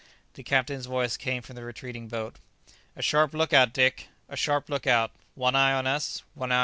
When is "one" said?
5.35-5.55, 6.33-6.51